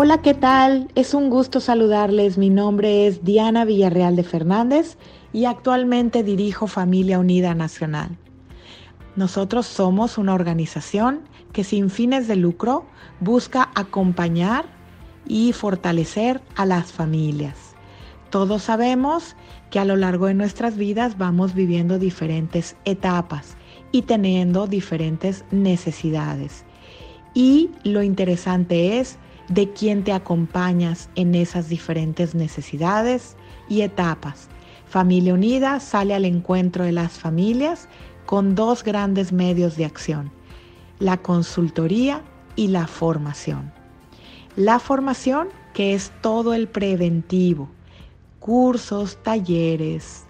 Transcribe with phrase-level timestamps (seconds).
[0.00, 0.86] Hola, ¿qué tal?
[0.94, 2.38] Es un gusto saludarles.
[2.38, 4.96] Mi nombre es Diana Villarreal de Fernández
[5.32, 8.16] y actualmente dirijo Familia Unida Nacional.
[9.16, 12.86] Nosotros somos una organización que sin fines de lucro
[13.18, 14.66] busca acompañar
[15.26, 17.74] y fortalecer a las familias.
[18.30, 19.34] Todos sabemos
[19.68, 23.56] que a lo largo de nuestras vidas vamos viviendo diferentes etapas
[23.90, 26.64] y teniendo diferentes necesidades.
[27.34, 33.36] Y lo interesante es de quién te acompañas en esas diferentes necesidades
[33.68, 34.48] y etapas.
[34.86, 37.88] Familia Unida sale al encuentro de las familias
[38.26, 40.30] con dos grandes medios de acción,
[40.98, 42.22] la consultoría
[42.56, 43.72] y la formación.
[44.56, 47.68] La formación, que es todo el preventivo,
[48.40, 50.24] cursos, talleres,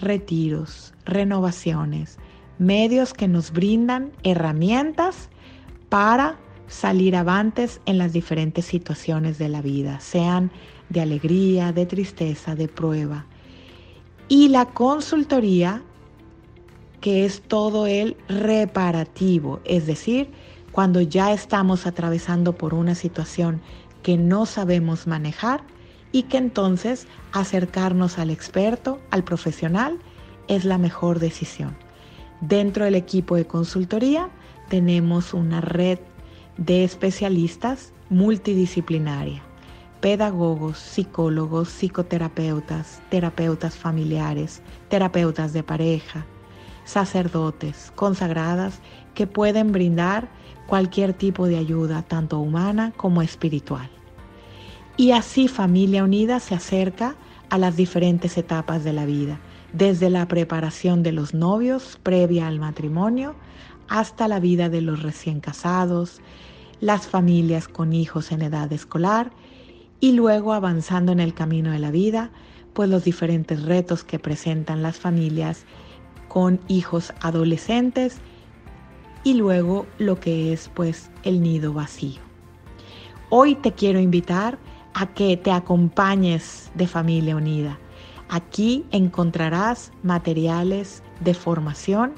[0.00, 2.18] retiros, renovaciones,
[2.58, 5.28] medios que nos brindan herramientas
[5.88, 6.36] para
[6.68, 10.50] salir avantes en las diferentes situaciones de la vida, sean
[10.88, 13.26] de alegría, de tristeza, de prueba.
[14.28, 15.82] Y la consultoría,
[17.00, 20.30] que es todo el reparativo, es decir,
[20.72, 23.60] cuando ya estamos atravesando por una situación
[24.02, 25.62] que no sabemos manejar
[26.12, 29.98] y que entonces acercarnos al experto, al profesional,
[30.48, 31.76] es la mejor decisión.
[32.40, 34.28] Dentro del equipo de consultoría
[34.68, 35.98] tenemos una red
[36.56, 39.42] de especialistas multidisciplinaria,
[40.00, 46.26] pedagogos, psicólogos, psicoterapeutas, terapeutas familiares, terapeutas de pareja,
[46.84, 48.80] sacerdotes, consagradas,
[49.14, 50.28] que pueden brindar
[50.66, 53.88] cualquier tipo de ayuda, tanto humana como espiritual.
[54.96, 57.16] Y así Familia Unida se acerca
[57.50, 59.38] a las diferentes etapas de la vida,
[59.72, 63.34] desde la preparación de los novios previa al matrimonio
[63.88, 66.20] hasta la vida de los recién casados,
[66.80, 69.30] las familias con hijos en edad escolar
[70.00, 72.30] y luego avanzando en el camino de la vida,
[72.74, 75.64] pues los diferentes retos que presentan las familias
[76.28, 78.18] con hijos adolescentes
[79.24, 82.20] y luego lo que es pues el nido vacío.
[83.30, 84.58] Hoy te quiero invitar
[84.94, 87.78] a que te acompañes de Familia Unida.
[88.28, 92.12] Aquí encontrarás materiales de formación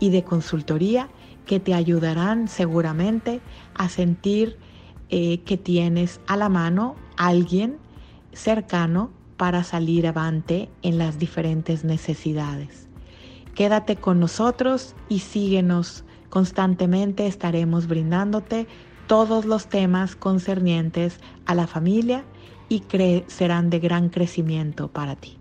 [0.00, 1.08] y de consultoría
[1.46, 3.40] que te ayudarán seguramente
[3.74, 4.58] a sentir
[5.08, 7.78] eh, que tienes a la mano alguien
[8.32, 12.88] cercano para salir avante en las diferentes necesidades.
[13.54, 18.66] Quédate con nosotros y síguenos constantemente, estaremos brindándote
[19.06, 22.24] todos los temas concernientes a la familia
[22.68, 22.82] y
[23.28, 25.38] serán de gran crecimiento para ti.